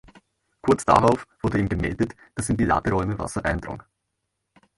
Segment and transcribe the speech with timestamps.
[0.63, 3.83] Kurz darauf wurde ihm gemeldet, dass in die Laderäume Wasser eindrang.